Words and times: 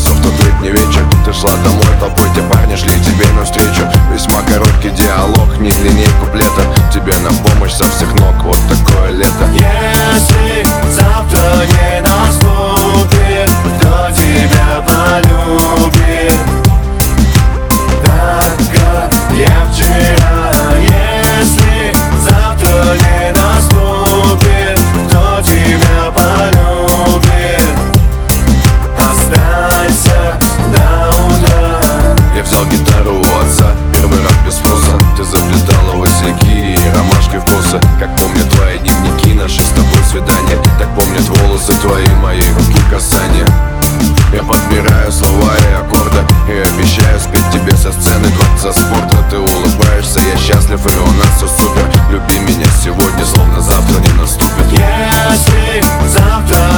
часов 0.00 0.16
тот 0.22 0.32
летний 0.44 0.70
вечер 0.70 1.04
Ты 1.24 1.32
шла 1.32 1.50
домой 1.62 1.84
толпой, 2.00 2.28
те 2.34 2.42
парни 2.42 2.74
шли 2.76 2.90
к 2.90 3.02
тебе 3.02 3.26
навстречу 3.36 3.82
Весьма 4.12 4.42
короткий 4.42 4.90
диалог, 4.90 5.58
не 5.58 5.70
длиннее. 5.70 6.09
наше 39.50 39.62
с 39.62 39.70
тобой 39.70 40.04
свидание 40.08 40.58
Так 40.78 40.88
помнят 40.94 41.28
волосы 41.28 41.72
твои, 41.80 42.06
мои 42.22 42.40
руки 42.40 42.80
касания. 42.90 43.46
Я 44.32 44.42
подбираю 44.44 45.10
слова 45.10 45.50
и 45.58 45.74
аккорды 45.74 46.18
И 46.48 46.52
обещаю 46.52 47.18
спеть 47.18 47.50
тебе 47.52 47.76
со 47.76 47.90
сцены 47.92 48.28
дворца 48.28 48.72
спорта 48.72 49.16
Ты 49.28 49.38
улыбаешься, 49.38 50.20
я 50.20 50.38
счастлив 50.38 50.80
и 50.86 50.98
у 50.98 51.12
нас 51.14 51.36
все 51.36 51.48
супер? 51.48 51.90
Люби 52.10 52.38
меня 52.38 52.66
сегодня, 52.82 53.24
словно 53.24 53.60
завтра 53.60 53.98
не 53.98 54.12
наступит. 54.20 54.70
Если 54.70 55.84
завтра 56.06 56.69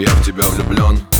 я 0.00 0.10
в 0.10 0.24
тебя 0.24 0.42
влюблен 0.48 1.15